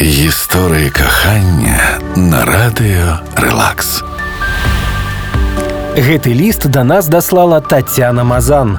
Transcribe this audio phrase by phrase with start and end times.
[0.00, 4.02] Гісторыі кахання на радыё Рэлакс.
[5.94, 8.76] Гэты лист до нас дослала Татьяна Мазан.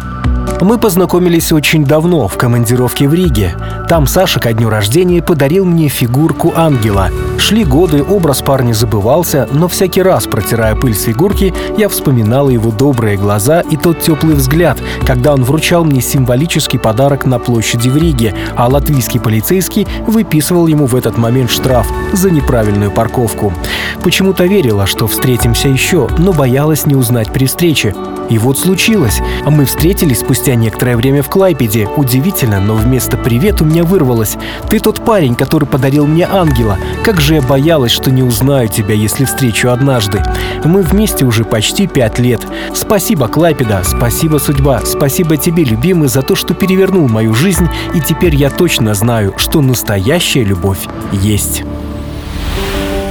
[0.60, 3.56] Мы познакомились очень давно в командировке в Риге.
[3.88, 7.10] Там Саша ко дню рождения подарил мне фигурку ангела.
[7.38, 12.72] Шли годы, образ парня забывался, но всякий раз, протирая пыль с фигурки, я вспоминала его
[12.72, 17.98] добрые глаза и тот теплый взгляд, когда он вручал мне символический подарок на площади в
[17.98, 23.54] Риге, а латвийский полицейский выписывал ему в этот момент штраф за неправильную парковку.
[24.02, 27.94] Почему-то верила, что встретимся еще, но боялась не узнать при встрече.
[28.30, 29.22] И вот случилось.
[29.46, 31.88] Мы встретились спустя некоторое время в Клайпеде.
[31.96, 34.36] Удивительно, но вместо «привет» у меня вырвалось
[34.70, 36.78] «Ты тот парень, который подарил мне ангела.
[37.04, 40.23] Как же я боялась, что не узнаю тебя, если встречу однажды.
[40.65, 42.41] Мы вместе уже почти пять лет.
[42.75, 48.35] Спасибо, Клайпеда, спасибо, судьба, спасибо тебе, любимый, за то, что перевернул мою жизнь, и теперь
[48.35, 51.63] я точно знаю, что настоящая любовь есть».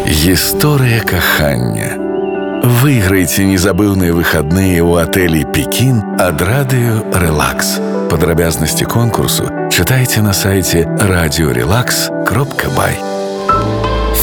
[0.10, 2.10] Гісторыя кахання.
[2.64, 7.78] Выйграйце незабыўныя выхадныя ў атэлі Пекін ад радыё Рэлакс.
[8.10, 13.13] Падрабязнасці конкурсу чытайце на сайте радиорелакс.бай.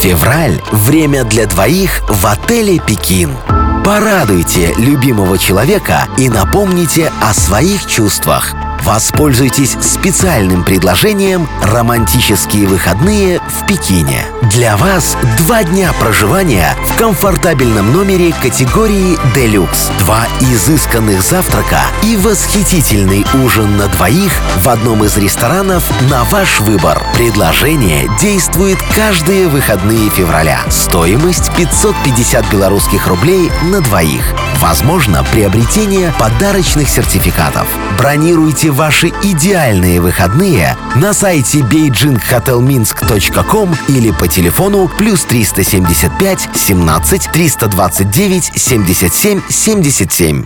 [0.01, 3.37] Февраль– время для двоих в отеле «Пекин».
[3.85, 8.55] Порадуйте любимого человека и напомните о своих чувствах.
[8.83, 14.25] Воспользуйтесь специальным предложением «Романтические выходные в Пекине».
[14.51, 23.25] Для вас два дня проживания в комфортабельном номере категории «Делюкс», два изысканных завтрака и восхитительный
[23.45, 27.01] ужин на двоих в одном из ресторанов на ваш выбор.
[27.13, 30.59] Предложение действует каждые выходные февраля.
[30.69, 34.33] Стоимость 550 белорусских рублей на двоих.
[34.61, 37.67] Возможно приобретение подарочных сертификатов.
[37.97, 49.41] Бронируйте ваши идеальные выходные на сайте beijinghotelminsk.com или по телефону плюс 375 17 329 77
[49.49, 50.45] 77.